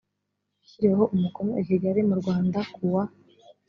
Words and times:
yashyiriweho 0.59 1.03
umukono 1.15 1.51
i 1.61 1.65
kigali 1.69 1.99
mu 2.09 2.15
rwanda 2.21 2.59
ku 2.73 2.81
wa 2.93 3.03